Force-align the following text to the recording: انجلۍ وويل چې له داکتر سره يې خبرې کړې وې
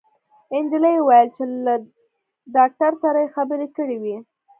انجلۍ 0.57 0.95
وويل 0.99 1.27
چې 1.35 1.43
له 1.65 1.73
داکتر 2.57 2.91
سره 3.03 3.17
يې 3.23 3.33
خبرې 3.35 3.67
کړې 3.75 3.97
وې 4.03 4.17